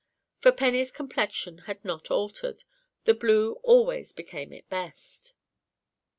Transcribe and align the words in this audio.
For 0.39 0.51
Penny's 0.51 0.91
complexion 0.91 1.59
had 1.69 1.85
not 1.85 2.09
altered, 2.09 2.63
and 3.05 3.19
blue 3.19 3.59
always 3.61 4.13
became 4.13 4.51
it 4.51 4.67
best. 4.67 5.35